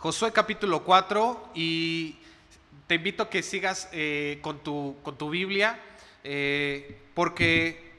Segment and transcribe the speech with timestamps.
[0.00, 2.16] Josué capítulo 4 y
[2.86, 5.78] te invito a que sigas eh, con, tu, con tu Biblia
[6.24, 7.92] eh, porque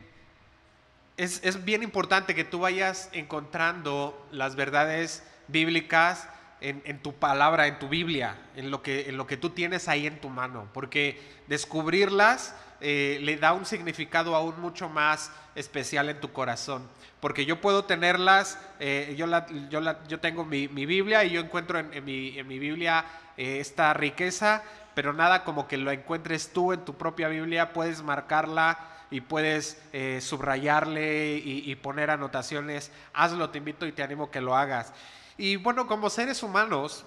[1.17, 6.27] es, es bien importante que tú vayas encontrando las verdades bíblicas
[6.61, 10.05] en, tu palabra, en tu Biblia, en lo, que, en lo que tú tienes ahí
[10.05, 16.19] en tu mano, porque descubrirlas eh, le da un significado aún mucho más especial en
[16.19, 16.87] tu corazón.
[17.19, 21.29] Porque yo puedo tenerlas, eh, yo, la, yo, la, yo, tengo mi, mi, Biblia y
[21.29, 23.05] yo encuentro en, mi, en mi, Biblia
[23.37, 24.63] eh, esta riqueza,
[24.95, 28.79] pero nada como que lo encuentres tú en tu propia Biblia, puedes marcarla
[29.11, 29.77] y puedes
[30.21, 32.91] subrayarle y, y, poner anotaciones.
[33.13, 34.93] Hazlo, te invito y te animo que lo hagas.
[35.41, 37.03] Y bueno, como seres humanos,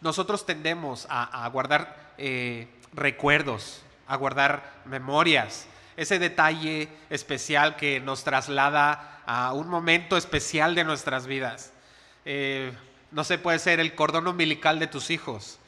[0.00, 9.22] nosotros tendemos a, guardar eh, recuerdos, a guardar memorias, ese detalle especial que nos traslada
[9.24, 11.72] a un momento especial de nuestras vidas.
[12.24, 12.72] Eh,
[13.12, 15.60] no sé, puede ser el cordón umbilical de tus hijos,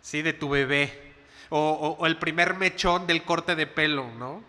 [0.00, 0.20] ¿sí?
[0.20, 1.14] de tu bebé,
[1.48, 4.42] o, el primer mechón del corte de pelo, ¿no?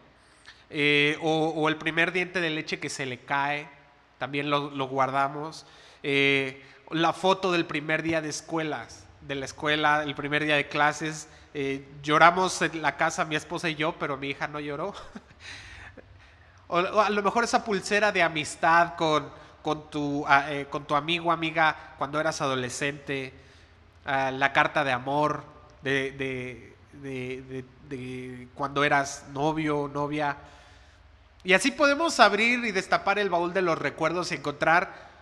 [0.72, 3.70] Eh, o, el primer diente de leche que se le cae,
[4.18, 5.68] también lo guardamos.
[6.04, 10.68] Eh, la foto del primer día de escuelas, de la escuela, el primer día de
[10.68, 14.94] clases, eh, lloramos en la casa mi esposa y yo, pero mi hija no lloró.
[16.70, 19.30] a lo mejor esa pulsera de amistad con,
[19.62, 23.34] con, tu, eh, con tu amigo amiga cuando eras adolescente,
[24.06, 25.44] uh, la carta de amor
[25.82, 30.38] de, de, de, de, cuando eras novio novia.
[31.44, 35.13] Y así podemos abrir y destapar el baúl de los recuerdos y encontrar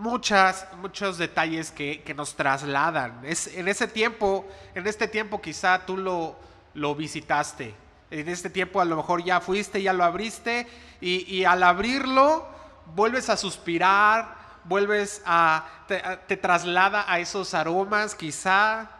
[0.00, 3.20] muchas, muchos detalles que, que nos trasladan.
[3.22, 6.36] Es, en ese tiempo, en este tiempo quizá tú lo,
[6.74, 7.74] lo visitaste.
[8.10, 10.66] En este tiempo a lo mejor ya fuiste, ya lo abriste
[11.00, 12.48] y, y al abrirlo
[12.94, 18.90] vuelves a suspirar, vuelves a te, traslada a esos aromas, quizá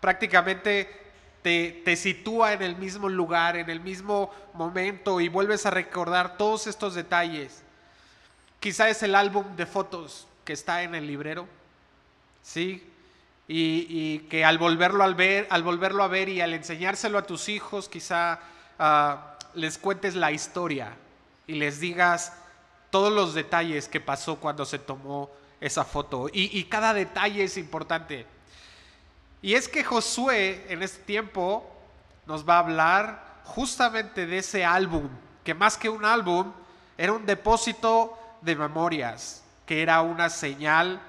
[0.00, 0.88] prácticamente
[1.42, 6.36] te, te, sitúa en el mismo lugar, en el mismo momento y vuelves a recordar
[6.38, 7.62] todos estos detalles.
[8.60, 11.48] Quizá es el álbum de fotos que está en el librero,
[12.42, 12.86] ¿sí?
[13.46, 17.26] Y, y que al volverlo, al, ver, al volverlo a ver y al enseñárselo a
[17.26, 18.40] tus hijos, quizá
[18.78, 20.96] uh, les cuentes la historia
[21.46, 22.32] y les digas
[22.90, 26.28] todos los detalles que pasó cuando se tomó esa foto.
[26.32, 28.26] Y, y, cada detalle es importante.
[29.42, 31.70] Y es que Josué en este tiempo
[32.26, 35.08] nos va a hablar justamente de ese álbum,
[35.42, 36.52] que más que un álbum,
[36.96, 41.00] era un depósito de memorias, que era una señal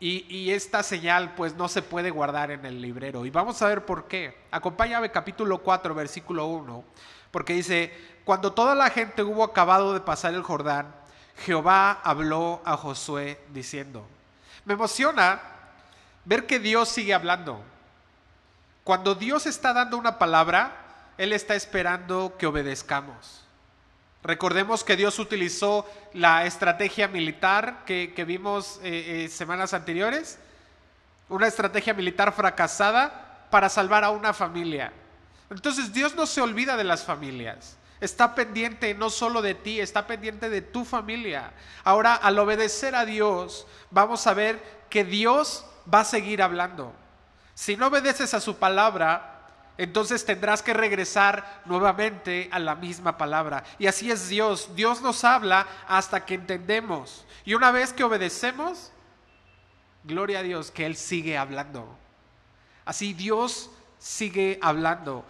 [0.00, 3.26] y, esta señal pues no se puede guardar en el librero.
[3.26, 4.44] Y vamos a ver por qué.
[4.50, 6.84] Acompáñame capítulo 4, versículo 1,
[7.32, 7.92] porque dice,
[8.24, 10.94] cuando toda la gente hubo acabado de pasar el Jordán,
[11.44, 14.06] Jehová habló a Josué diciendo,
[14.64, 15.40] me emociona
[16.24, 17.60] ver que Dios sigue hablando.
[18.84, 23.47] Cuando Dios está dando una palabra, Él está esperando que obedezcamos.
[24.22, 30.38] Recordemos que Dios utilizó la estrategia militar que, vimos eh, eh, semanas anteriores,
[31.28, 34.92] una estrategia militar fracasada para salvar a una familia.
[35.50, 37.76] Entonces Dios no se olvida de las familias.
[38.00, 41.52] Está pendiente no solo de ti, está pendiente de tu familia.
[41.84, 46.92] Ahora, al obedecer a Dios, vamos a ver que Dios va a seguir hablando.
[47.54, 49.37] Si no obedeces a su palabra,
[49.78, 53.62] entonces tendrás que regresar nuevamente a la misma palabra.
[53.78, 54.74] Y así es Dios.
[54.74, 57.24] Dios nos habla hasta que entendemos.
[57.44, 58.90] Y una vez que obedecemos,
[60.02, 61.96] gloria a Dios que Él sigue hablando.
[62.84, 65.24] Así Dios sigue hablando.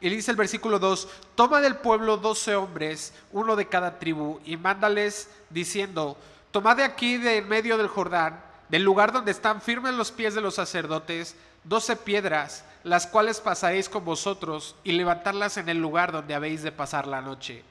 [0.00, 4.56] Y dice el versículo 2, toma del pueblo doce hombres, uno de cada tribu, y
[4.56, 6.18] mándales diciendo,
[6.50, 10.34] tomad de aquí de en medio del Jordán, del lugar donde están firmes los pies
[10.34, 16.12] de los sacerdotes, doce piedras, las cuales pasaréis con vosotros y levantarlas en el lugar
[16.12, 17.64] donde habéis de pasar la noche.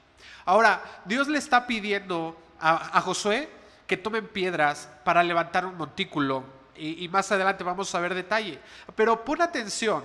[0.44, 3.48] Ahora, Dios le está pidiendo a, Josué
[3.86, 6.44] que tomen piedras para levantar un montículo
[6.76, 8.58] y, y, más adelante vamos a ver detalle.
[8.94, 10.02] Pero pon atención,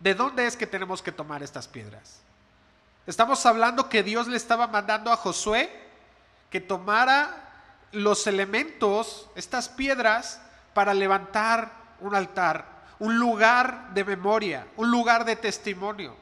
[0.00, 2.20] ¿de dónde es que tenemos que tomar estas piedras?
[3.06, 5.70] Estamos hablando que Dios le estaba mandando a Josué
[6.50, 7.50] que tomara
[7.92, 10.40] los elementos, estas piedras,
[10.74, 12.64] para levantar un altar,
[12.98, 16.16] un lugar de memoria, un lugar de testimonio.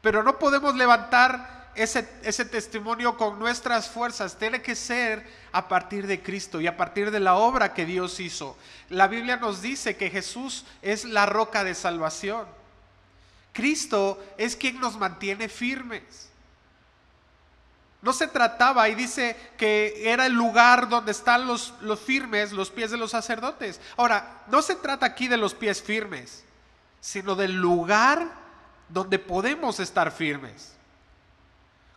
[0.00, 6.06] Pero no podemos levantar ese, ese, testimonio con nuestras fuerzas, tiene que ser a partir
[6.06, 8.56] de Cristo y a partir de la obra que Dios hizo.
[8.88, 12.46] La Biblia nos dice que Jesús es la roca de salvación.
[13.52, 16.27] Cristo es quien nos mantiene firmes.
[18.00, 22.70] No se trataba, y dice que era el lugar donde están los, los firmes, los
[22.70, 23.80] pies de los sacerdotes.
[23.96, 26.44] Ahora, no se trata aquí de los pies firmes,
[27.00, 28.28] sino del lugar
[28.88, 30.74] donde podemos estar firmes.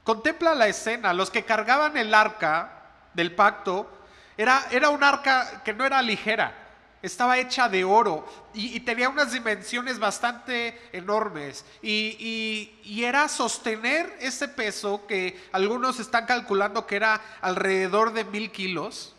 [0.04, 2.82] Contempla la escena, los que cargaban el arca
[3.14, 3.90] del pacto,
[4.38, 6.61] era, era un arca que no era ligera,
[7.02, 11.66] estaba hecha de oro y, tenía unas dimensiones bastante enormes.
[11.82, 12.72] Y,
[13.04, 19.16] era sostener ese peso que algunos están calculando que era alrededor de mil kilos.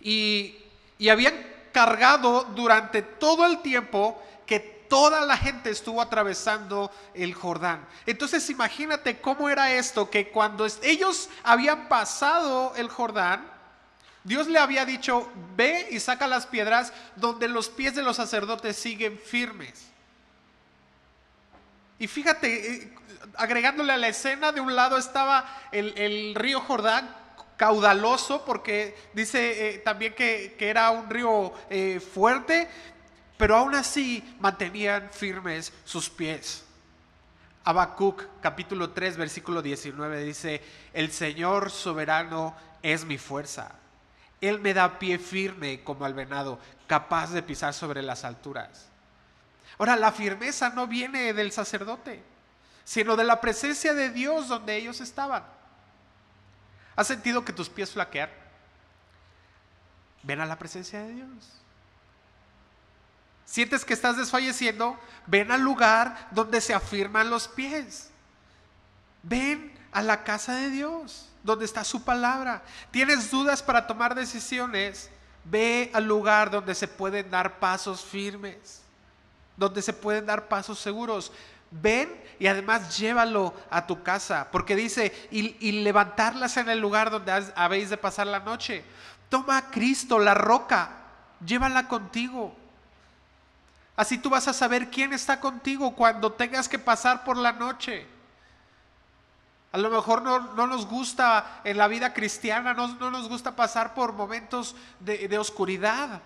[0.00, 0.56] Y,
[0.98, 1.34] y habían
[1.72, 7.86] cargado durante todo el tiempo que toda la gente estuvo atravesando el Jordán.
[8.04, 13.53] Entonces imagínate cómo era esto, que cuando ellos habían pasado el Jordán,
[14.24, 18.74] Dios le había dicho, ve y saca las piedras donde los pies de los sacerdotes
[18.74, 19.90] siguen firmes.
[21.98, 22.94] Y fíjate, eh,
[23.36, 27.14] agregándole a la escena, de un lado estaba el, río Jordán
[27.58, 32.66] caudaloso, porque dice eh, también que, era un río eh, fuerte,
[33.36, 36.64] pero aún así mantenían firmes sus pies.
[37.64, 40.62] Habacuc capítulo 3 versículo 19 dice,
[40.94, 43.83] el Señor soberano es mi fuerza
[44.46, 48.88] él me da pie firme como al venado, capaz de pisar sobre las alturas.
[49.78, 52.22] Ahora, la firmeza no viene del sacerdote,
[52.84, 55.44] sino de la presencia de Dios donde ellos estaban.
[56.96, 58.30] ¿Has sentido que tus pies flaquean?
[60.22, 61.60] Ven a la presencia de Dios.
[63.44, 64.98] ¿Sientes que estás desfalleciendo?
[65.26, 68.10] Ven al lugar donde se afirman los pies.
[69.22, 72.62] Ven a la casa de Dios donde está su palabra.
[72.90, 75.10] ¿Tienes dudas para tomar decisiones?
[75.44, 78.82] Ve al lugar donde se pueden dar pasos firmes,
[79.56, 81.30] donde se pueden dar pasos seguros.
[81.70, 87.52] Ven y además llévalo a tu casa, porque dice, y, levantarlas en el lugar donde
[87.54, 88.82] habéis de pasar la noche.
[89.28, 90.90] Toma a Cristo, la roca,
[91.44, 92.56] llévala contigo.
[93.96, 98.13] Así tú vas a saber quién está contigo cuando tengas que pasar por la noche.
[99.74, 104.12] A lo mejor no, nos gusta en la vida cristiana, no, nos gusta pasar por
[104.12, 106.22] momentos de, de oscuridad.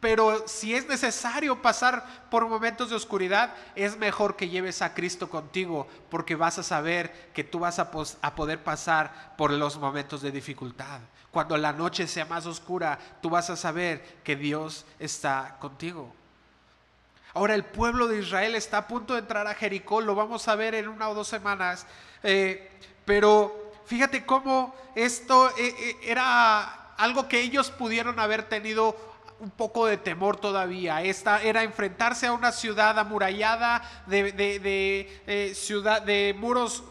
[0.00, 5.30] Pero si es necesario pasar por momentos de oscuridad, es mejor que lleves a Cristo
[5.30, 7.90] contigo, porque vas a saber que tú vas a,
[8.20, 11.00] a, poder pasar por los momentos de dificultad.
[11.30, 16.12] Cuando la noche sea más oscura, tú vas a saber que Dios está contigo.
[17.36, 20.56] Ahora el pueblo de Israel está a punto de entrar a Jericó, lo vamos a
[20.56, 21.86] ver en una o dos semanas,
[22.22, 22.70] eh,
[23.04, 28.96] pero fíjate cómo esto eh, eh, era algo que ellos pudieron haber tenido
[29.38, 31.02] un poco de temor todavía.
[31.02, 36.84] Esta era enfrentarse a una ciudad amurallada de, ciudad, de muros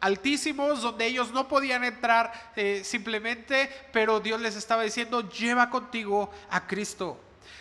[0.00, 2.32] altísimos donde ellos no podían entrar
[2.84, 7.20] simplemente, pero Dios les estaba diciendo, lleva contigo a Cristo.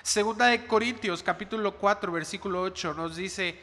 [0.10, 3.60] Segunda de Corintios capítulo 4 versículo 8 nos dice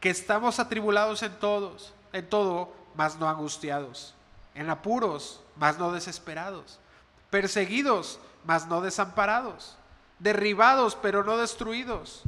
[0.00, 4.14] que estamos atribulados en todos, en todo, mas no angustiados,
[4.54, 6.80] en apuros, mas no desesperados,
[7.28, 9.76] perseguidos, mas no desamparados,
[10.18, 12.22] derribados, pero no destruidos,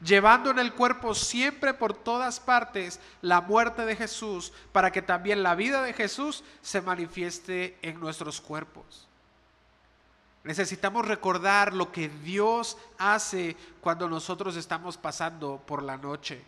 [0.00, 5.42] llevando en el cuerpo siempre por todas partes la muerte de Jesús, para que también
[5.42, 9.07] la vida de Jesús se manifieste en nuestros cuerpos.
[10.48, 16.42] Necesitamos recordar lo que Dios hace cuando nosotros estamos pasando por la noche.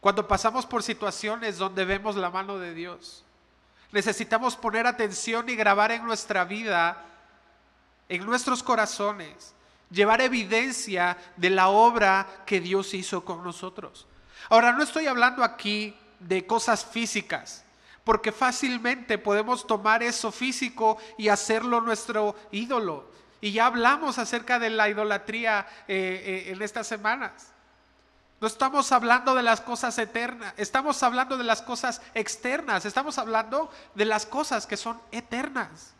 [0.00, 3.22] Cuando pasamos por situaciones donde vemos la mano de Dios.
[3.92, 7.04] Necesitamos poner atención y grabar en nuestra vida,
[8.08, 9.54] en nuestros corazones,
[9.92, 14.08] llevar evidencia de la obra que Dios hizo con nosotros.
[14.48, 17.62] Ahora, no estoy hablando aquí de cosas físicas,
[18.02, 23.19] porque fácilmente podemos tomar eso físico y hacerlo nuestro ídolo.
[23.40, 27.52] Y ya hablamos acerca de la idolatría eh, eh, en estas semanas.
[28.40, 33.70] No estamos hablando de las cosas eternas, estamos hablando de las cosas externas, estamos hablando
[33.94, 35.94] de las cosas que son eternas.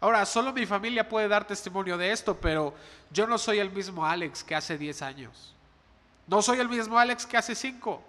[0.00, 2.74] Ahora, solo mi familia puede dar testimonio de esto, pero
[3.10, 5.54] yo no soy el mismo Alex que hace 10 años.
[6.26, 8.02] No soy el mismo Alex que hace 5.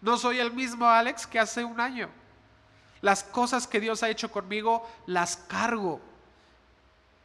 [0.00, 2.08] No soy el mismo Alex que hace un año.
[3.00, 6.00] Las cosas que Dios ha hecho conmigo las cargo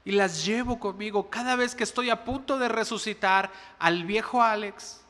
[0.06, 5.02] y las llevo conmigo cada vez que estoy a punto de resucitar al viejo Alex.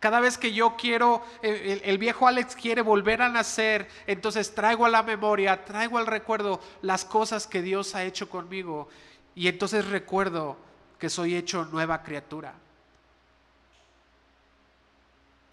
[0.00, 4.88] Cada vez que yo quiero, el, viejo Alex quiere volver a nacer, entonces traigo a
[4.88, 8.88] la memoria, traigo al recuerdo las cosas que Dios ha hecho conmigo
[9.34, 10.56] y entonces recuerdo
[10.98, 12.54] que soy hecho nueva criatura.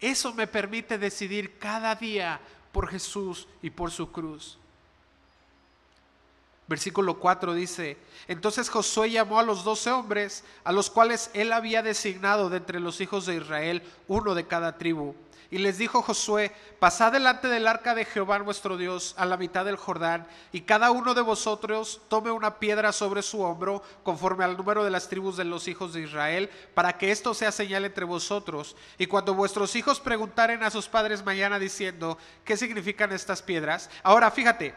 [0.00, 2.40] Eso me permite decidir cada día
[2.72, 4.58] por Jesús y por su cruz.
[6.68, 7.96] Versículo 4 dice,
[8.28, 12.78] entonces Josué llamó a los doce hombres, a los cuales él había designado de entre
[12.78, 15.14] los hijos de Israel, uno de cada tribu.
[15.50, 19.64] Y les dijo Josué, pasad delante del arca de Jehová nuestro Dios a la mitad
[19.64, 24.58] del Jordán, y cada uno de vosotros tome una piedra sobre su hombro, conforme al
[24.58, 28.04] número de las tribus de los hijos de Israel, para que esto sea señal entre
[28.04, 28.76] vosotros.
[28.98, 33.88] Y cuando vuestros hijos preguntaren a sus padres mañana diciendo, ¿qué significan estas piedras?
[34.02, 34.74] Ahora fíjate,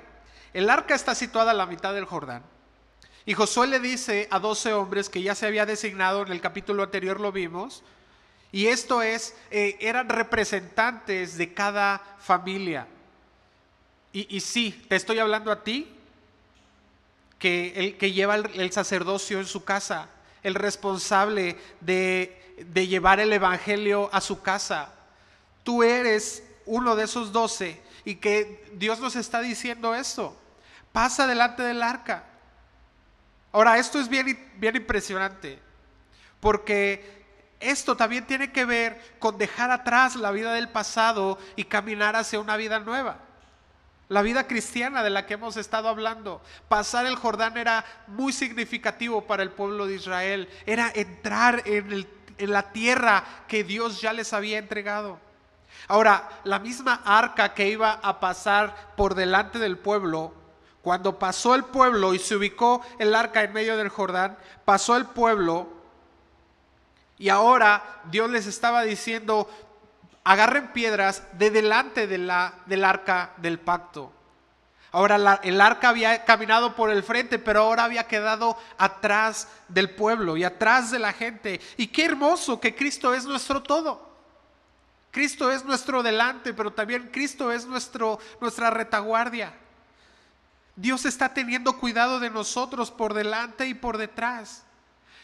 [0.53, 2.43] el arca está situada a la mitad del Jordán.
[3.25, 6.84] Y Josué le dice a doce hombres que ya se había designado, en el capítulo
[6.84, 7.84] anterior lo vimos,
[8.51, 12.88] y esto es, eh, eran representantes de cada familia.
[14.12, 15.88] Y, y, sí, te estoy hablando a ti,
[17.39, 20.10] que el que lleva el, sacerdocio en su casa,
[20.43, 24.93] el responsable de, de llevar el evangelio a su casa.
[25.63, 30.38] Tú eres uno de esos doce y que Dios nos está diciendo esto
[30.91, 32.25] pasa delante del arca.
[33.51, 35.60] Ahora, esto es bien, bien impresionante,
[36.39, 37.25] porque
[37.60, 42.39] esto también tiene que ver con dejar atrás la vida del pasado y caminar hacia
[42.39, 43.20] una vida nueva.
[44.08, 46.41] La vida cristiana de la que hemos estado hablando.
[46.67, 50.50] Pasar el Jordán era muy significativo para el pueblo de Israel.
[50.65, 52.05] Era entrar en,
[52.38, 55.17] en la tierra que Dios ya les había entregado.
[55.88, 60.34] Ahora, la misma arca que iba a pasar por delante del pueblo
[60.82, 65.06] cuando pasó el pueblo y se ubicó el arca en medio del Jordán, pasó el
[65.06, 65.70] pueblo
[67.18, 69.48] y ahora Dios les estaba diciendo,
[70.24, 74.12] agarren piedras de delante de la, del arca del pacto.
[74.92, 80.36] Ahora el arca había caminado por el frente, pero ahora había quedado atrás del pueblo
[80.36, 81.62] y atrás de la gente.
[81.78, 84.11] Y qué hermoso que Cristo es nuestro todo.
[85.12, 89.53] Cristo es nuestro delante, pero también Cristo es nuestro, nuestra retaguardia.
[90.77, 94.63] Dios está teniendo cuidado de nosotros por delante y por detrás.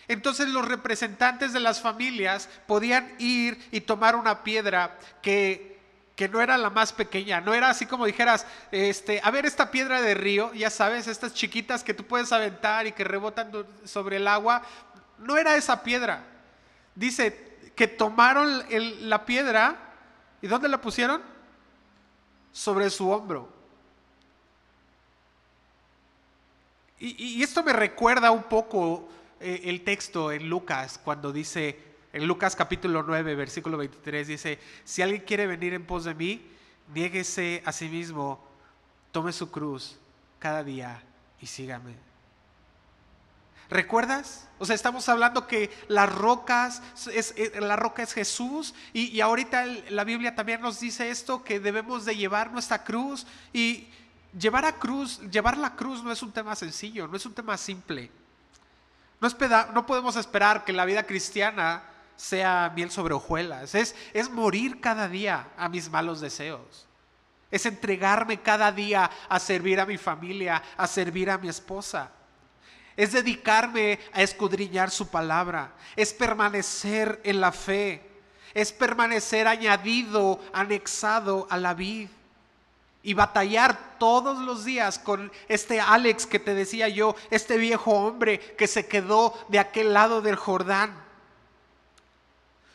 [0.10, 5.79] Entonces los representantes de las familias podían ir y tomar una piedra que,
[6.15, 9.72] que, no era la más pequeña, no era así como dijeras, este, a ver esta
[9.72, 13.51] piedra de río, ya sabes, estas chiquitas que tú puedes aventar y que rebotan
[13.84, 14.62] sobre el agua,
[15.17, 16.24] no era esa piedra.
[16.96, 17.47] Dice
[17.77, 18.63] que tomaron
[19.07, 19.77] la piedra
[20.41, 21.22] y ¿dónde la pusieron?
[22.51, 23.48] Sobre su hombro.
[27.00, 29.07] Y, esto me recuerda un poco
[29.39, 31.79] eh, el texto en Lucas, cuando dice,
[32.12, 36.41] en Lucas capítulo 9, versículo 23, dice, si alguien quiere venir en pos de mí,
[36.96, 38.43] niéguese a sí mismo,
[39.12, 40.00] tome su cruz
[40.39, 41.03] cada día
[41.39, 42.07] y sígame.
[43.69, 44.47] ¿Recuerdas?
[44.59, 46.81] O sea, estamos hablando que las rocas,
[47.13, 52.05] es, la roca es Jesús y, ahorita la Biblia también nos dice esto, que debemos
[52.05, 53.88] de llevar nuestra cruz y,
[54.38, 57.57] llevar a cruz, llevar la cruz no es un tema sencillo, no es un tema
[57.57, 58.12] simple.
[59.19, 59.29] No,
[59.74, 61.83] no podemos esperar que la vida cristiana
[62.15, 63.74] sea miel sobre hojuelas.
[63.75, 66.88] Es, es morir cada día a mis malos deseos.
[67.50, 72.12] Es entregarme cada día a servir a mi familia, a servir a mi esposa.
[72.98, 75.74] Es dedicarme a escudriñar su palabra.
[75.96, 78.01] Es permanecer en la fe.
[78.54, 82.10] Es permanecer añadido, anexado a la vida
[83.08, 88.38] y batallar todos los días con este Alex que te decía yo, este viejo hombre
[88.58, 90.94] que se quedó de aquel lado del Jordán.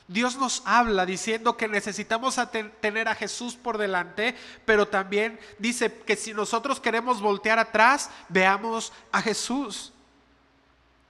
[0.09, 2.41] Dios nos habla diciendo que necesitamos
[2.81, 8.93] tener a Jesús por delante, pero también dice que si nosotros queremos voltear atrás, veamos
[9.13, 9.92] a Jesús.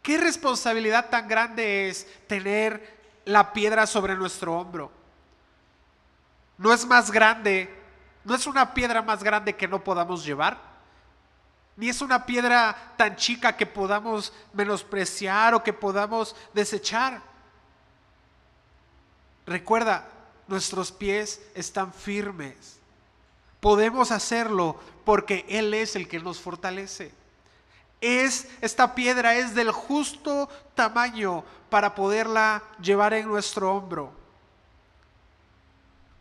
[0.03, 4.91] ¿Qué responsabilidad tan grande es tener la piedra sobre nuestro hombro?
[6.59, 7.83] No es más grande
[8.25, 10.59] no es una piedra más grande que no podamos llevar,
[11.77, 17.21] ni es una piedra tan chica que podamos menospreciar o que podamos desechar.
[19.47, 20.09] Recuerda,
[20.47, 22.79] nuestros pies están firmes.
[23.59, 27.13] Podemos hacerlo porque Él es el que nos fortalece.
[28.03, 34.13] Es esta piedra es del justo tamaño para poderla llevar en nuestro hombro.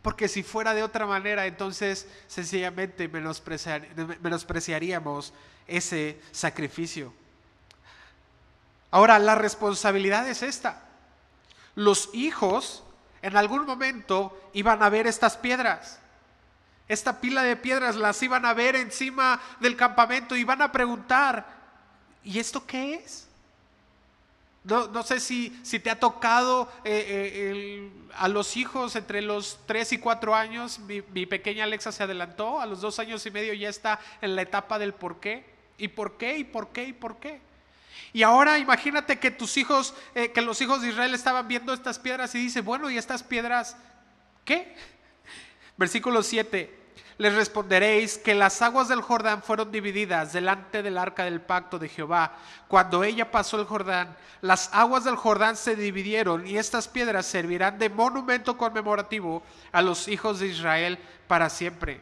[0.00, 5.34] Porque si fuera de otra manera, entonces sencillamente menospreciaríamos
[5.66, 7.12] ese sacrificio.
[8.92, 10.84] Ahora, la responsabilidad es esta.
[11.74, 12.84] Los hijos
[13.22, 15.98] en algún momento iban a ver estas piedras.
[16.88, 21.61] Esta pila de piedras las iban a ver encima del campamento y van a preguntar,
[22.24, 23.28] ¿y esto qué es?
[24.64, 29.94] No, sé si, si, te ha tocado eh, eh, a los hijos entre los 3
[29.94, 30.78] y 4 años.
[30.78, 34.36] Mi, mi, pequeña Alexa se adelantó, a los 2 años y medio ya está en
[34.36, 35.44] la etapa del por qué.
[35.78, 36.38] ¿Y por qué?
[36.38, 36.84] ¿Y por qué?
[36.84, 37.40] ¿Y por qué?
[38.12, 41.98] Y ahora imagínate que tus hijos, eh, que los hijos de Israel estaban viendo estas
[41.98, 43.76] piedras y dice, bueno, ¿y estas piedras
[44.44, 44.76] qué?
[45.76, 46.81] Versículo 7.
[47.22, 51.88] Les responderéis que las aguas del Jordán fueron divididas delante del arca del pacto de
[51.88, 52.32] Jehová.
[52.66, 57.78] Cuando ella pasó el Jordán, las aguas del Jordán se dividieron y estas piedras servirán
[57.78, 60.98] de monumento conmemorativo a los hijos de Israel
[61.28, 62.00] para siempre.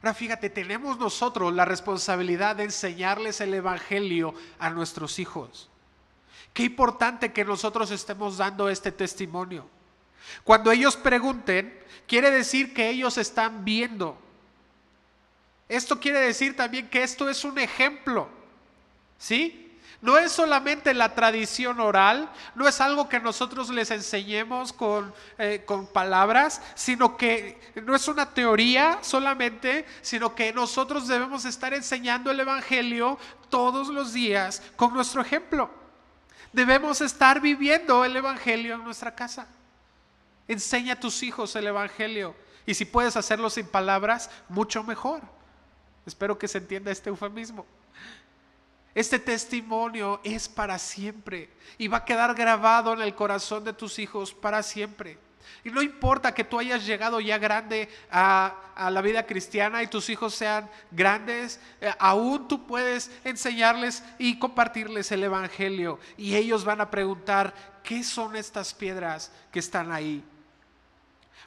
[0.00, 5.68] Ahora fíjate, tenemos nosotros la responsabilidad de enseñarles el Evangelio a nuestros hijos.
[6.54, 9.68] Qué importante que nosotros estemos dando este testimonio.
[10.44, 14.18] Cuando ellos pregunten, quiere decir que ellos están viendo.
[15.68, 18.28] Esto quiere decir también que esto es un ejemplo.
[19.18, 19.68] ¿Sí?
[20.00, 25.64] No es solamente la tradición oral, no es algo que nosotros les enseñemos con, eh,
[25.66, 32.30] con, palabras, sino que no es una teoría solamente, sino que nosotros debemos estar enseñando
[32.30, 35.68] el Evangelio todos los días con nuestro ejemplo.
[36.52, 39.48] Debemos estar viviendo el Evangelio en nuestra casa.
[40.48, 42.34] Enseña a tus hijos el Evangelio.
[42.66, 45.22] Y si puedes hacerlo sin palabras, mucho mejor.
[46.06, 47.66] Espero que se entienda este eufemismo.
[48.94, 53.98] Este testimonio es para siempre y va a quedar grabado en el corazón de tus
[53.98, 55.18] hijos para siempre.
[55.64, 58.54] Y no importa que tú hayas llegado ya grande a,
[58.90, 65.10] la vida cristiana y tus hijos sean grandes, eh, aún tú puedes enseñarles y compartirles
[65.10, 65.98] el Evangelio.
[66.16, 70.24] Y ellos van a preguntar, ¿qué son estas piedras que están ahí?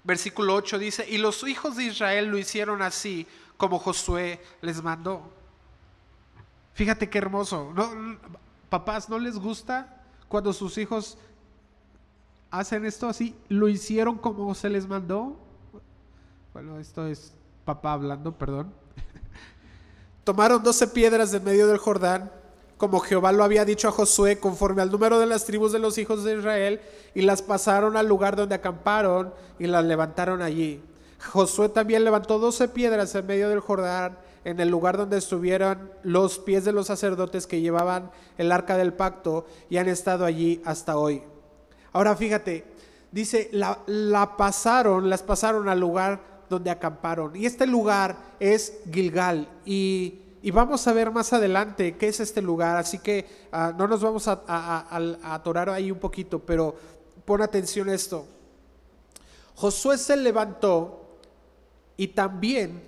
[0.03, 3.27] Versículo 8 dice, y los hijos de Israel lo hicieron así
[3.57, 5.21] como Josué les mandó.
[6.73, 7.71] Fíjate qué hermoso.
[7.75, 8.17] ¿No,
[8.69, 11.17] papás, ¿no les gusta cuando sus hijos
[12.49, 13.35] hacen esto así?
[13.49, 15.37] ¿Lo hicieron como se les mandó?
[16.53, 18.73] Bueno, esto es papá hablando, perdón.
[20.23, 22.31] Tomaron doce piedras de medio del Jordán
[22.81, 25.99] como Jehová lo había dicho a Josué, conforme al número de las tribus de los
[25.99, 26.81] hijos de Israel,
[27.13, 30.81] y las pasaron al lugar donde acamparon y las levantaron allí.
[31.31, 36.39] Josué también levantó doce piedras en medio del Jordán, en el lugar donde estuvieron los
[36.39, 40.97] pies de los sacerdotes que llevaban el arca del pacto, y han estado allí hasta
[40.97, 41.21] hoy.
[41.93, 42.65] Ahora fíjate,
[43.11, 47.35] dice, la, pasaron, las pasaron al lugar donde acamparon.
[47.35, 49.47] Y este lugar es Gilgal.
[49.65, 53.87] Y y vamos a ver más adelante qué es este lugar, así que ah, no
[53.87, 56.75] nos vamos a, a, atorar ahí un poquito, pero
[57.25, 58.25] pon atención a esto.
[59.55, 61.05] Josué se levantó
[61.95, 62.81] y también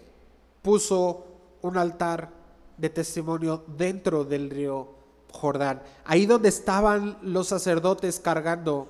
[0.63, 1.27] puso
[1.61, 2.29] un altar
[2.77, 4.89] de testimonio dentro del río
[5.31, 8.87] Jordán, ahí donde estaban los sacerdotes cargando.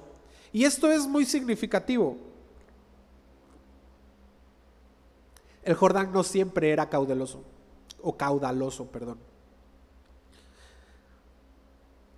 [0.53, 2.15] Y esto es muy significativo.
[5.63, 7.52] El Jordán no siempre era caudaloso
[8.03, 9.17] o caudaloso, perdón.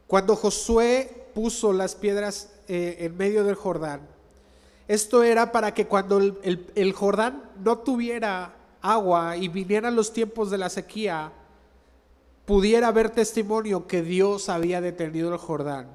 [0.08, 4.02] Cuando Josué puso las piedras eh, en medio del Jordán,
[4.88, 10.52] esto era para que cuando el, el Jordán no tuviera agua y vinieran los tiempos
[10.52, 11.32] de la sequía,
[12.46, 15.88] pudiera haber testimonio que Dios había detenido el Jordán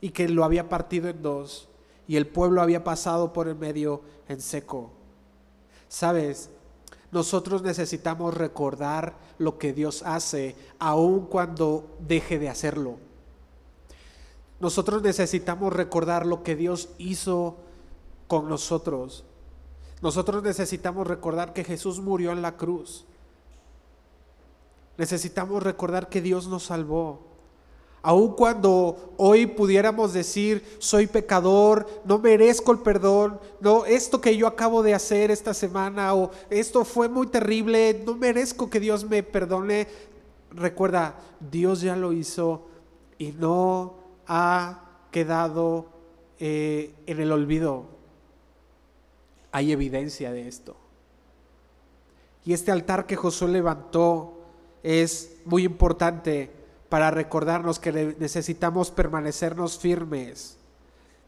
[0.00, 1.68] y que lo había partido en dos
[2.06, 4.90] y el pueblo había pasado por el medio en seco.
[5.88, 6.50] Sabes,
[7.12, 12.96] nosotros necesitamos recordar lo que Dios hace, aun cuando deje de hacerlo.
[14.60, 17.58] Nosotros necesitamos recordar lo que Dios hizo
[18.28, 19.24] con nosotros.
[20.00, 23.04] Nosotros necesitamos recordar que Jesús murió en la cruz.
[24.96, 27.31] Necesitamos recordar que Dios nos salvó.
[28.02, 34.48] Aun cuando hoy pudiéramos decir, soy pecador, no merezco el perdón, no, esto que yo
[34.48, 39.22] acabo de hacer esta semana o esto fue muy terrible, no merezco que Dios me
[39.22, 39.86] perdone.
[40.50, 42.66] Recuerda, Dios ya lo hizo
[43.18, 43.94] y no
[44.26, 45.86] ha quedado
[46.40, 47.86] eh, en el olvido.
[49.52, 50.74] Hay evidencia de esto.
[52.44, 54.40] Y este altar que Josué levantó
[54.82, 56.61] es muy importante
[56.92, 60.58] para recordarnos que necesitamos permanecernos firmes.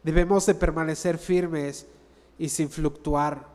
[0.03, 1.87] Debemos de permanecer firmes
[2.37, 3.47] y sin fluctuar.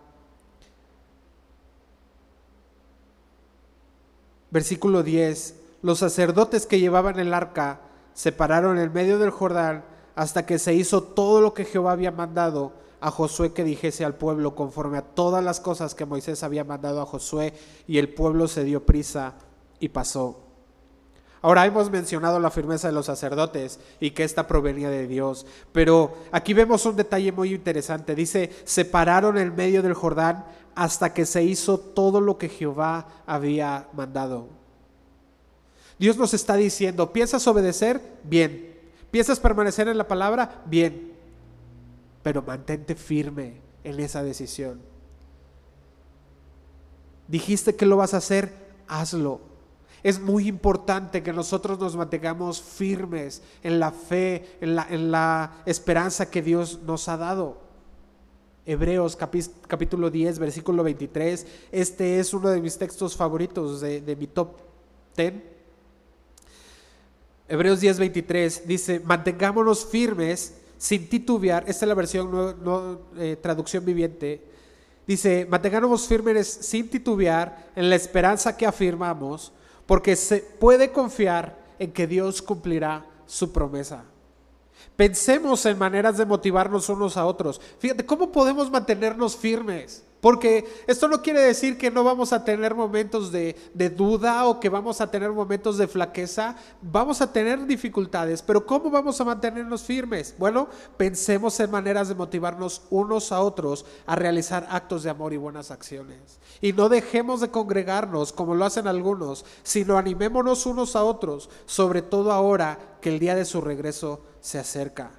[4.50, 5.54] Versículo 10.
[5.82, 7.80] Los sacerdotes que llevaban el arca
[8.12, 9.84] se pararon en medio del Jordán
[10.16, 14.16] hasta que se hizo todo lo que Jehová había mandado a Josué que dijese al
[14.16, 17.54] pueblo conforme a todas las cosas que Moisés había mandado a Josué
[17.86, 19.34] y el pueblo se dio prisa
[19.78, 20.49] y pasó.
[21.42, 26.14] Ahora hemos mencionado la firmeza de los sacerdotes y que esta provenía de Dios, pero
[26.32, 28.14] aquí vemos un detalle muy interesante.
[28.14, 33.06] Dice, se pararon en medio del Jordán hasta que se hizo todo lo que Jehová
[33.26, 34.48] había mandado.
[35.98, 38.00] Dios nos está diciendo, ¿piensas obedecer?
[38.24, 38.78] Bien.
[39.10, 40.62] ¿Piensas permanecer en la palabra?
[40.66, 41.12] Bien.
[42.22, 44.80] Pero mantente firme en esa decisión.
[47.28, 48.52] Dijiste que lo vas a hacer,
[48.88, 49.49] hazlo.
[50.02, 56.42] Es muy importante que nosotros nos mantengamos firmes en la fe, en la, esperanza que
[56.42, 57.58] Dios nos ha dado.
[58.66, 59.16] Hebreos
[59.66, 61.46] capítulo 10, versículo 23.
[61.72, 64.56] Este es uno de mis textos favoritos de, de mi top
[65.16, 65.34] 10.
[67.48, 71.64] Hebreos 10, 23 dice, mantengámonos firmes sin titubear.
[71.66, 74.40] Esta es la versión no, eh, traducción viviente.
[75.06, 79.52] Dice, mantengámonos firmes sin titubear en la esperanza que afirmamos
[79.90, 84.04] porque se puede confiar en que Dios cumplirá su promesa.
[84.94, 87.60] Pensemos en maneras de motivarnos unos a otros.
[87.80, 90.04] Fíjate, ¿cómo podemos mantenernos firmes?
[90.20, 93.56] Porque esto no quiere decir que no vamos a tener momentos de,
[93.96, 96.56] duda o que vamos a tener momentos de flaqueza.
[96.82, 100.34] Vamos a tener dificultades, pero ¿cómo vamos a mantenernos firmes?
[100.38, 105.38] Bueno, pensemos en maneras de motivarnos unos a otros a realizar actos de amor y
[105.38, 106.38] buenas acciones.
[106.60, 112.02] Y no dejemos de congregarnos como lo hacen algunos, sino animémonos unos a otros, sobre
[112.02, 115.12] todo ahora que el día de su regreso se acerca.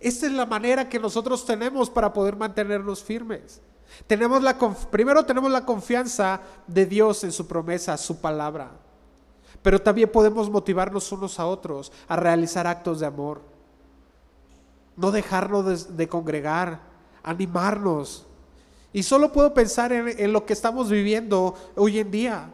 [0.00, 3.62] Esta es la manera que nosotros tenemos para poder mantenernos firmes.
[4.06, 4.58] Tenemos la,
[4.90, 8.70] primero tenemos la confianza de Dios en su promesa, su palabra.
[9.62, 13.40] Pero también podemos motivarnos unos a otros a realizar actos de amor.
[14.96, 16.80] No dejarnos de, congregar,
[17.22, 18.26] animarnos.
[18.92, 22.50] Y solo puedo pensar en lo que estamos viviendo hoy en día.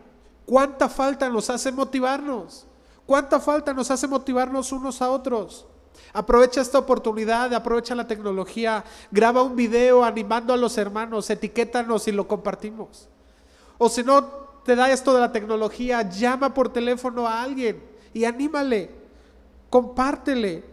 [0.47, 2.67] ¿Cuánta falta nos hace motivarnos?
[3.07, 5.67] ¿Cuánta falta nos hace motivarnos unos a otros?
[6.13, 12.13] Aprovecha esta oportunidad, aprovecha la tecnología, graba un video animando a los hermanos, etiquétanos y
[12.13, 13.09] lo compartimos.
[13.79, 14.25] O si no
[14.65, 17.83] te da esto de la tecnología, llama por teléfono a alguien
[18.13, 18.91] y anímale,
[19.69, 20.65] compártele.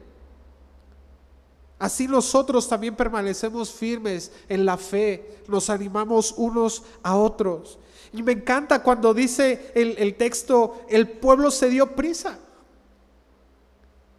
[1.79, 7.77] Así nosotros también permanecemos firmes en la fe, nos animamos unos a otros.
[8.11, 12.39] Y me encanta cuando dice el, el texto, el pueblo se dio prisa.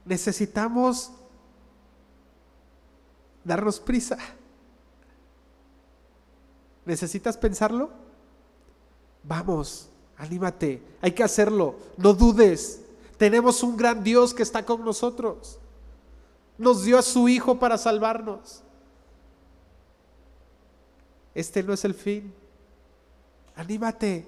[0.09, 1.13] Necesitamos
[3.45, 4.17] darnos prisa.
[6.87, 7.91] ¿Necesitas pensarlo?
[9.23, 12.81] Vamos, anímate, hay que hacerlo, no dudes.
[13.19, 15.59] Tenemos un gran Dios que está con nosotros.
[16.57, 18.63] Nos dio a su Hijo para salvarnos.
[21.35, 22.33] Este no es el fin.
[23.55, 24.27] Anímate.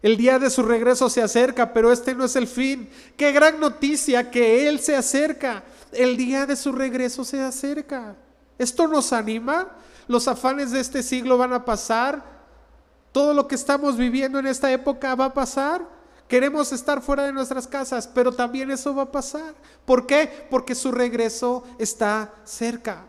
[0.00, 2.88] El día de su regreso se acerca, pero este no es el fin.
[3.16, 5.64] Qué gran noticia que Él se acerca.
[5.92, 8.14] El día de su regreso se acerca.
[8.58, 9.68] ¿Esto nos anima?
[10.06, 12.22] Los afanes de este siglo van a pasar.
[13.10, 15.84] Todo lo que estamos viviendo en esta época va a pasar.
[16.28, 19.54] Queremos estar fuera de nuestras casas, pero también eso va a pasar.
[19.84, 20.46] ¿Por qué?
[20.50, 23.04] Porque su regreso está cerca.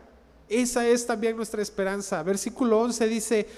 [0.48, 2.22] Esa es también nuestra esperanza.
[2.24, 3.48] Versículo 11 dice,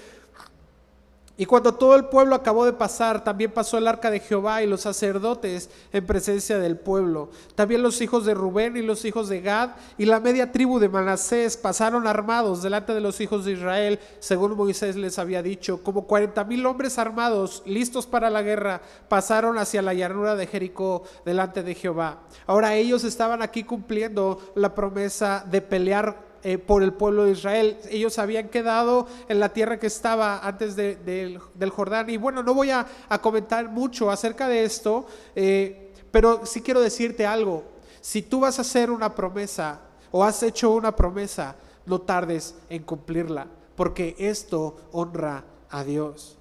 [1.35, 4.67] y cuando todo el pueblo acabó de pasar, también pasó el arca de Jehová y
[4.67, 7.31] los sacerdotes en presencia del pueblo.
[7.55, 10.89] También los hijos de Rubén y los hijos de Gad y la media tribu de
[10.89, 15.81] Manasés pasaron armados delante de los hijos de Israel, según Moisés les había dicho.
[15.81, 21.01] Como cuarenta mil hombres armados, listos para la guerra, pasaron hacia la llanura de Jericó
[21.25, 22.19] delante de Jehová.
[22.45, 27.77] Ahora ellos estaban aquí cumpliendo la promesa de pelear eh, por el pueblo de Israel.
[27.89, 32.09] Ellos habían quedado en la tierra que estaba antes del Jordán.
[32.09, 32.85] Y bueno, no voy a,
[33.21, 37.63] comentar mucho acerca de esto, eh, pero sí quiero decirte algo.
[38.01, 39.79] Si tú vas a hacer una promesa
[40.11, 46.37] o has hecho una promesa, no tardes en cumplirla, porque esto honra a Dios.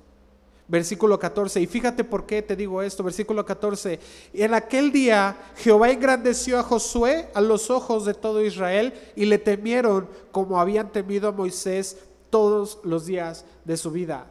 [0.73, 4.01] Versículo 14, y fíjate por qué te digo esto, versículo 14,
[4.33, 9.37] en aquel día Jehová engrandeció a Josué a los ojos de todo Israel y le
[9.37, 11.99] temieron como habían temido a Moisés
[12.31, 14.25] todos los días de su vida.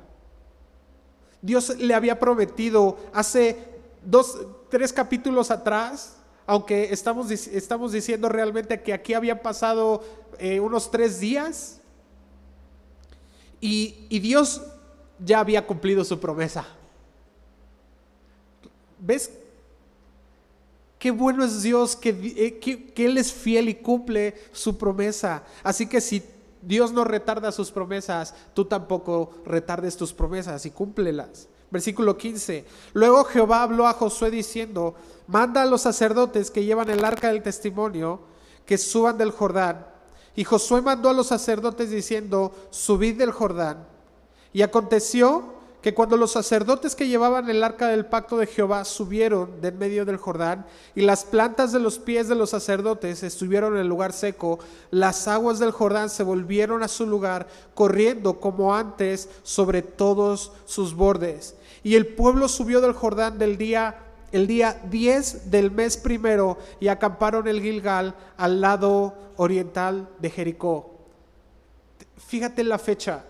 [1.43, 3.59] Dios le había prometido hace
[4.03, 10.03] dos, tres capítulos atrás, aunque estamos, estamos diciendo realmente que aquí habían pasado
[10.39, 11.81] eh, unos tres días,
[13.63, 14.63] y, y Dios
[15.23, 16.65] ya había cumplido su promesa.
[18.99, 19.31] ¿Ves?
[20.99, 25.43] Qué bueno es Dios eh, que, que, Él es fiel y cumple su promesa.
[25.63, 26.23] Así que si
[26.61, 31.47] Dios no retarda sus promesas, tú tampoco retardes tus promesas y cúmplelas.
[31.71, 32.65] Versículo 15.
[32.93, 34.93] Luego Jehová habló a Josué diciendo,
[35.25, 38.19] manda a los sacerdotes que llevan el arca del testimonio
[38.65, 39.87] que suban del Jordán.
[40.35, 43.90] Y Josué mandó a los sacerdotes diciendo, subid del Jordán.
[44.53, 49.61] Y aconteció que cuando los sacerdotes que llevaban el arca del pacto de Jehová subieron
[49.61, 53.73] de en medio del Jordán y las plantas de los pies de los sacerdotes estuvieron
[53.73, 54.59] en el lugar seco,
[54.91, 60.93] las aguas del Jordán se volvieron a su lugar, corriendo como antes sobre todos sus
[60.93, 61.55] bordes.
[61.83, 63.95] Y el pueblo subió del Jordán del día
[64.31, 70.91] el día 10 del mes primero y acamparon el Gilgal al lado oriental de Jericó.
[72.17, 73.25] Fíjate la fecha,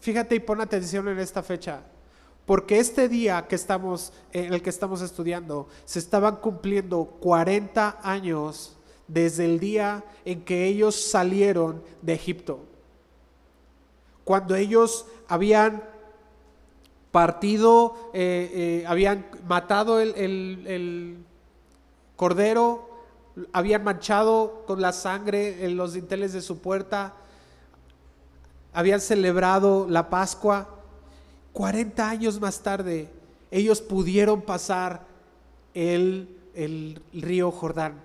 [0.00, 1.82] Fíjate y pon atención en esta fecha,
[2.46, 8.76] porque este día que estamos en el que estamos estudiando se estaban cumpliendo 40 años
[9.06, 12.60] desde el día en que ellos salieron de Egipto.
[14.24, 15.82] Cuando ellos habían
[17.10, 21.18] partido, eh, eh, habían matado el, el,
[22.16, 22.88] cordero,
[23.52, 27.16] habían manchado con la sangre en los dinteles de su puerta,
[28.72, 30.68] habían celebrado la Pascua.
[31.52, 33.08] 40 años más tarde,
[33.50, 35.04] ellos pudieron pasar
[35.74, 38.00] el, el río Jordán.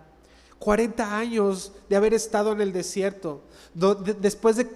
[0.59, 3.41] 40 años de haber estado en el desierto,
[4.19, 4.67] después, de,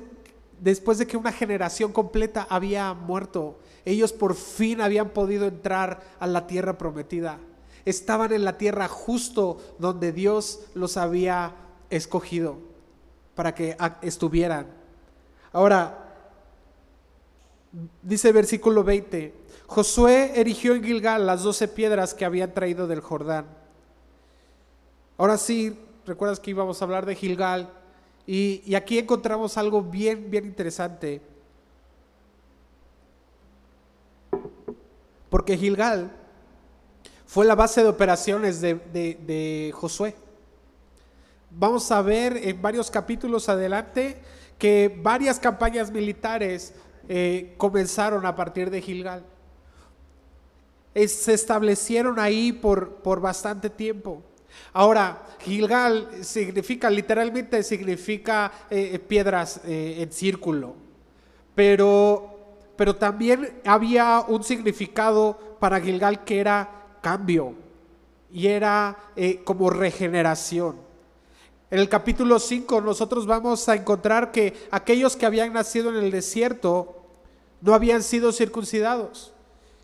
[0.59, 6.27] después de que una generación completa había muerto, ellos por fin habían podido entrar a
[6.27, 7.39] la tierra prometida.
[7.85, 11.55] Estaban en la tierra justo donde Dios los había
[11.89, 12.57] escogido
[13.33, 14.78] para que estuvieran.
[15.51, 15.97] Ahora,
[18.01, 19.33] dice versículo 20,
[19.65, 23.45] Josué erigió en Gilgal las doce piedras que habían traído del Jordán.
[25.17, 27.69] Ahora sí, recuerdas que íbamos a hablar de Gilgal
[28.27, 31.21] y, aquí encontramos algo bien, bien interesante.
[35.29, 36.11] Porque Gilgal
[37.25, 40.15] fue la base de operaciones de Josué.
[41.51, 44.21] Vamos a ver en varios capítulos adelante
[44.59, 46.73] que varias campañas militares
[47.07, 49.25] eh, comenzaron a partir de Gilgal.
[50.93, 54.21] se establecieron ahí por, por bastante tiempo.
[54.73, 60.75] Ahora, Gilgal significa, literalmente significa eh, piedras eh, en círculo,
[61.55, 66.69] pero, pero también había un significado para Gilgal que era
[67.01, 67.53] cambio
[68.31, 68.97] y era
[69.45, 70.88] como regeneración.
[71.71, 76.09] En el capítulo 5 nosotros vamos a encontrar que aquellos que habían nacido en el
[76.09, 76.95] desierto
[77.61, 79.33] no habían sido circuncidados.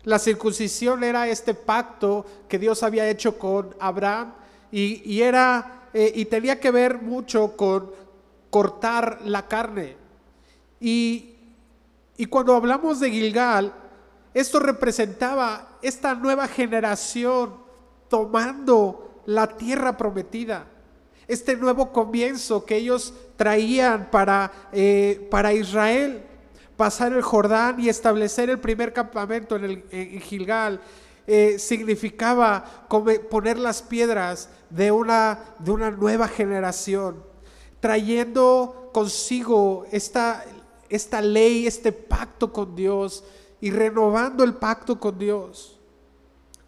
[0.02, 4.32] La circuncisión era este pacto que Dios había hecho con Abraham
[4.72, 7.92] y, era, eh, y tenía que ver mucho con
[8.50, 9.96] cortar la carne.
[10.80, 11.36] Y,
[12.16, 13.72] y cuando hablamos de Gilgal,
[14.34, 17.54] esto representaba esta nueva generación
[18.08, 20.66] tomando la tierra prometida
[21.28, 26.22] este nuevo comienzo que ellos traían para, eh, para Israel,
[26.76, 30.80] pasar el Jordán y establecer el primer campamento en, el, Gilgal,
[31.26, 32.86] eh, significaba
[33.30, 37.22] poner las piedras de una, de una nueva generación,
[37.80, 40.44] trayendo consigo esta,
[40.88, 43.24] esta ley, este pacto con Dios
[43.60, 45.75] y renovando el pacto con Dios.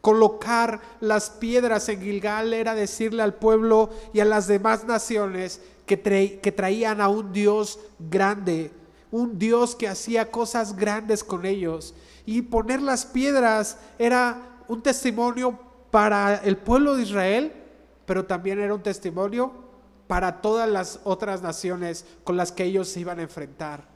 [0.00, 5.96] Colocar las piedras en Gilgal era decirle al pueblo y a las demás naciones que,
[5.96, 8.70] traían a un Dios grande,
[9.10, 11.94] un Dios que hacía cosas grandes con ellos.
[12.26, 15.58] Y poner las piedras era un testimonio
[15.90, 17.52] para el pueblo de Israel,
[18.06, 19.52] pero también era un testimonio
[20.06, 23.88] para todas las otras naciones con las que ellos se iban a enfrentar.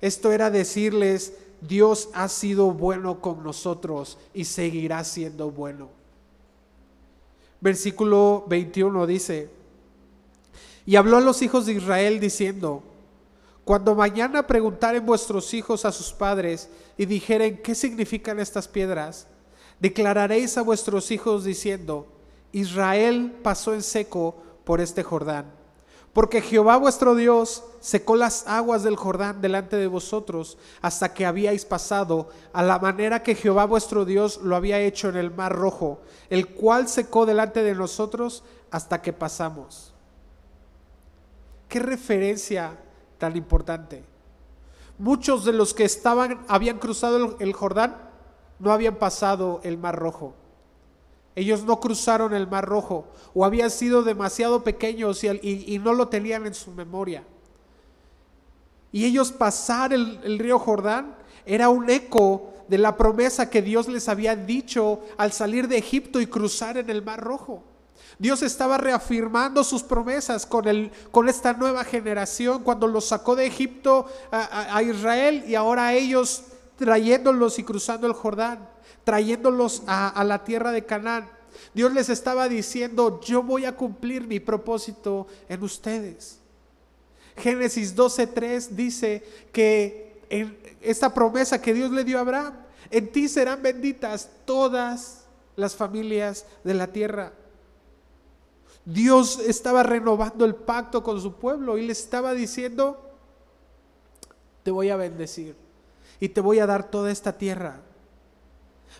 [0.00, 5.88] Esto era decirles, Dios ha sido bueno con nosotros y seguirá siendo bueno.
[7.60, 9.50] Versículo 21 dice,
[10.84, 12.82] y habló a los hijos de Israel diciendo,
[13.64, 19.26] cuando mañana preguntaren vuestros hijos a sus padres y dijeren, ¿qué significan estas piedras?
[19.80, 22.06] Declararéis a vuestros hijos diciendo,
[22.52, 25.65] Israel pasó en seco por este Jordán
[26.16, 31.66] porque Jehová vuestro Dios secó las aguas del Jordán delante de vosotros hasta que habíais
[31.66, 36.00] pasado, a la manera que Jehová vuestro Dios lo había hecho en el mar rojo,
[36.30, 39.92] el cual secó delante de nosotros hasta que pasamos.
[41.68, 42.78] Qué referencia
[43.18, 44.02] tan importante.
[44.96, 47.94] Muchos de los que estaban habían cruzado el Jordán
[48.58, 50.32] no habían pasado el mar rojo.
[51.36, 56.46] Ellos no cruzaron el Mar Rojo o habían sido demasiado pequeños y, no lo tenían
[56.46, 57.24] en su memoria.
[58.90, 64.08] Y ellos pasar el, río Jordán era un eco de la promesa que Dios les
[64.08, 67.62] había dicho al salir de Egipto y cruzar en el Mar Rojo.
[68.18, 70.66] Dios estaba reafirmando sus promesas con,
[71.28, 76.44] esta nueva generación cuando los sacó de Egipto a, Israel y ahora ellos
[76.76, 78.68] trayéndolos y cruzando el Jordán,
[79.04, 81.28] trayéndolos a, la tierra de Canaán.
[81.74, 86.38] Dios les estaba diciendo, yo voy a cumplir mi propósito en ustedes.
[87.36, 92.54] Génesis 12.3 dice que en esta promesa que Dios le dio a Abraham,
[92.90, 95.24] en ti serán benditas todas
[95.56, 97.32] las familias de la tierra.
[98.84, 103.02] Dios estaba renovando el pacto con su pueblo y le estaba diciendo,
[104.62, 105.65] te voy a bendecir
[106.20, 107.80] y te voy a dar toda esta tierra.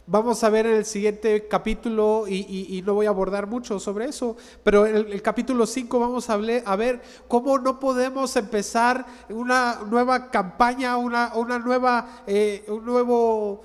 [0.07, 4.37] Vamos a ver en el siguiente capítulo, y, no voy a abordar mucho sobre eso,
[4.63, 6.37] pero en el, capítulo 5 vamos a,
[6.77, 13.63] ver cómo no podemos empezar una nueva campaña, una, una nueva, eh, un nuevo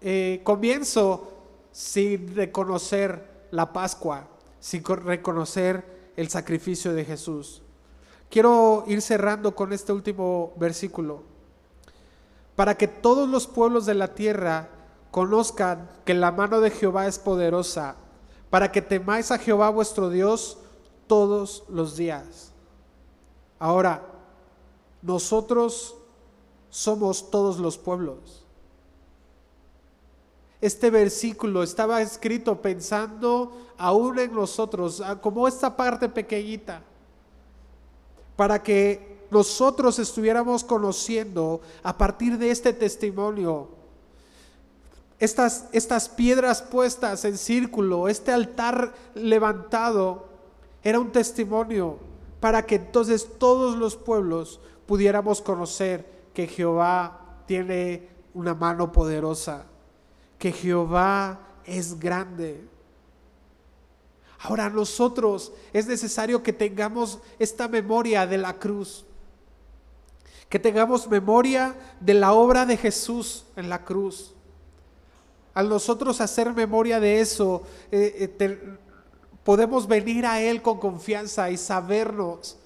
[0.00, 1.32] eh, comienzo
[1.72, 4.28] sin reconocer la Pascua
[4.60, 7.62] sin reconocer el sacrificio de Jesús.
[8.28, 11.24] Quiero ir cerrando con este último versículo.
[12.60, 14.68] Para que todos los pueblos de la tierra
[15.10, 17.96] conozcan que la mano de Jehová es poderosa,
[18.50, 20.58] para que temáis a Jehová vuestro Dios
[21.06, 22.52] todos los días.
[23.58, 24.06] Ahora,
[25.00, 25.96] nosotros
[26.68, 28.44] somos todos los pueblos.
[30.60, 36.82] Este versículo estaba escrito pensando aún en nosotros, ah, como esta parte pequeñita,
[38.36, 43.68] para que nosotros estuviéramos conociendo a partir de este testimonio,
[45.18, 50.28] estas, estas piedras puestas en círculo, este altar levantado,
[50.82, 51.98] era un testimonio
[52.40, 59.66] para que entonces todos los pueblos pudiéramos conocer que Jehová tiene una mano poderosa
[60.40, 62.66] que Jehová es grande.
[64.40, 69.04] Ahora nosotros es necesario que tengamos esta memoria de la cruz,
[70.50, 74.34] que tengamos memoria de la obra de Jesús en la cruz.
[75.54, 78.76] Al nosotros hacer memoria de eso, eh, eh,
[79.44, 82.58] podemos venir a Él con confianza y sabernos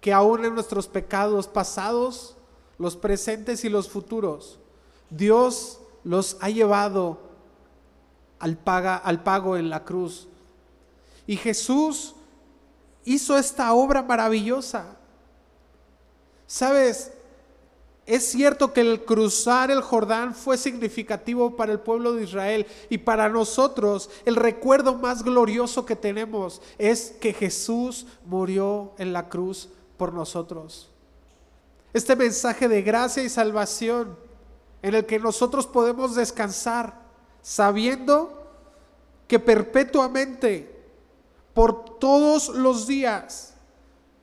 [0.00, 2.36] que aún en nuestros pecados pasados,
[2.78, 4.60] los presentes y los futuros,
[5.10, 7.18] Dios los ha llevado
[8.38, 10.28] al, al pago en la cruz.
[11.26, 12.14] Y Jesús
[13.04, 14.96] hizo esta obra maravillosa.
[16.46, 17.12] Sabes,
[18.06, 22.98] es cierto que el cruzar el Jordán fue significativo para el pueblo de Israel y
[22.98, 29.70] para nosotros el recuerdo más glorioso que tenemos es que Jesús murió en la cruz
[29.96, 30.90] por nosotros.
[31.94, 34.18] Este mensaje de gracia y salvación
[34.82, 37.00] en el que nosotros podemos descansar
[37.40, 38.42] sabiendo
[39.26, 40.84] que perpetuamente,
[41.54, 43.54] por todos los días,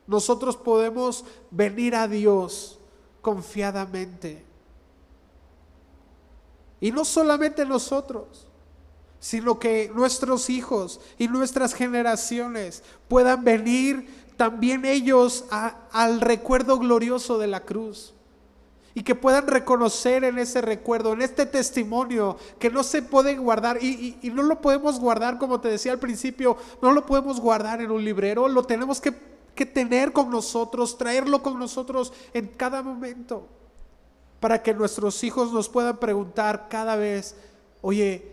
[0.06, 2.78] nosotros podemos venir a Dios
[3.22, 4.44] confiadamente.
[6.80, 8.46] Y no solamente nosotros,
[9.20, 15.44] sino que nuestros hijos y nuestras generaciones puedan venir también ellos
[15.92, 18.12] al recuerdo glorioso de la cruz
[18.94, 23.82] y que puedan reconocer en ese recuerdo, en este testimonio, que no se puede guardar
[23.82, 27.90] y, no lo podemos guardar, como te decía al principio, no lo podemos guardar en
[27.90, 29.14] un librero, lo tenemos que,
[29.54, 33.46] que tener con nosotros, traerlo con nosotros en cada momento,
[34.40, 37.36] para que nuestros hijos nos puedan preguntar cada vez,
[37.80, 38.32] oye,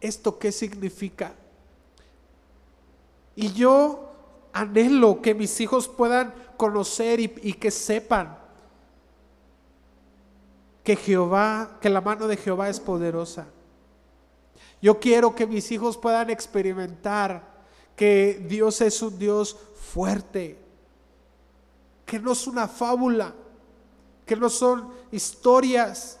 [0.00, 1.34] ¿esto qué significa?
[3.36, 4.10] Y yo
[4.52, 8.36] anhelo que mis hijos puedan conocer y, y que sepan
[10.82, 13.46] que Jehová, que la mano de Jehová es poderosa.
[14.80, 17.47] Yo quiero que mis hijos puedan experimentar
[17.98, 19.56] que Dios es un Dios
[19.92, 20.56] fuerte,
[22.06, 23.34] que no es una fábula,
[24.24, 26.20] que no son historias,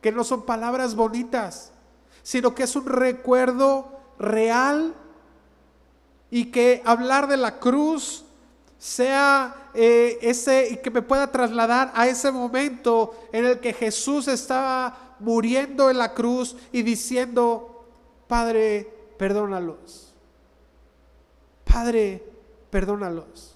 [0.00, 1.72] que no son palabras bonitas,
[2.22, 4.94] sino que es un recuerdo real
[6.30, 8.24] y que hablar de la cruz
[8.78, 14.28] sea eh, ese y que me pueda trasladar a ese momento en el que Jesús
[14.28, 17.84] estaba muriendo en la cruz y diciendo,
[18.28, 18.88] Padre,
[19.18, 20.05] perdónalos.
[21.76, 22.22] Padre,
[22.70, 23.54] perdónalos.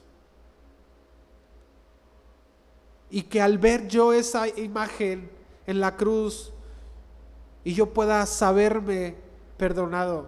[3.09, 5.31] Y que al ver yo esa imagen
[5.67, 6.53] en la cruz
[7.65, 9.15] y yo pueda saberme
[9.57, 10.27] perdonado.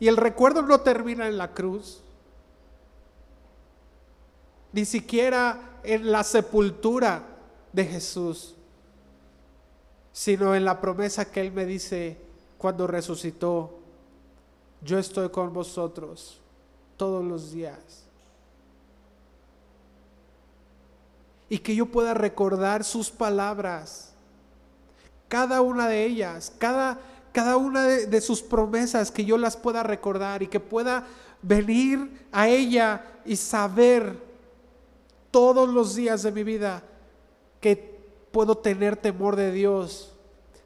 [0.00, 2.00] Y el recuerdo no termina en la cruz
[4.72, 7.22] ni siquiera en la sepultura
[7.70, 8.54] de Jesús.
[10.10, 12.16] sino en la promesa que Él me dice
[12.56, 13.83] cuando resucitó,
[14.84, 16.38] yo estoy con vosotros
[16.96, 18.04] todos los días.
[21.48, 24.12] Y que yo pueda recordar sus palabras,
[25.28, 27.00] cada una de ellas, cada,
[27.32, 31.06] cada una de, de sus promesas, que yo las pueda recordar y que pueda
[31.42, 34.18] venir a ella y saber
[35.30, 36.82] todos los días de mi vida
[37.60, 37.76] que
[38.30, 40.12] puedo tener temor de Dios,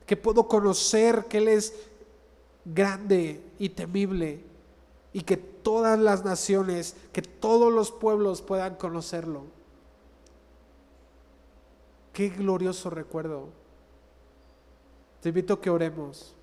[0.07, 1.75] que puedo conocer que Él es
[2.64, 4.45] grande y temible
[5.13, 9.45] y que todas las naciones, que todos los pueblos puedan conocerlo.
[12.13, 13.49] Qué glorioso recuerdo.
[15.21, 16.35] Te invito a que oremos.